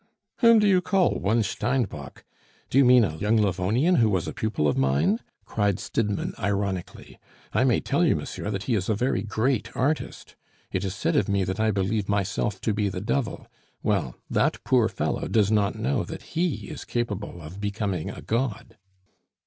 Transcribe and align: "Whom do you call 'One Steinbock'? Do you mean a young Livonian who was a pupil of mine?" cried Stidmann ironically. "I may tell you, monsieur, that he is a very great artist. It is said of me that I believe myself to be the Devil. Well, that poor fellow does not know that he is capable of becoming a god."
"Whom 0.39 0.57
do 0.57 0.67
you 0.67 0.81
call 0.81 1.19
'One 1.19 1.43
Steinbock'? 1.43 2.23
Do 2.71 2.79
you 2.79 2.85
mean 2.85 3.03
a 3.03 3.17
young 3.17 3.37
Livonian 3.37 3.97
who 3.97 4.09
was 4.09 4.27
a 4.27 4.33
pupil 4.33 4.67
of 4.67 4.75
mine?" 4.75 5.19
cried 5.45 5.79
Stidmann 5.79 6.33
ironically. 6.39 7.19
"I 7.53 7.65
may 7.65 7.81
tell 7.81 8.03
you, 8.03 8.15
monsieur, 8.15 8.49
that 8.49 8.63
he 8.63 8.73
is 8.73 8.89
a 8.89 8.95
very 8.95 9.21
great 9.21 9.69
artist. 9.77 10.35
It 10.71 10.83
is 10.83 10.95
said 10.95 11.15
of 11.15 11.29
me 11.29 11.43
that 11.43 11.59
I 11.59 11.69
believe 11.69 12.09
myself 12.09 12.59
to 12.61 12.73
be 12.73 12.89
the 12.89 12.99
Devil. 12.99 13.45
Well, 13.83 14.15
that 14.27 14.63
poor 14.63 14.89
fellow 14.89 15.27
does 15.27 15.51
not 15.51 15.75
know 15.75 16.03
that 16.05 16.33
he 16.35 16.67
is 16.67 16.83
capable 16.83 17.39
of 17.39 17.61
becoming 17.61 18.09
a 18.09 18.23
god." 18.23 18.77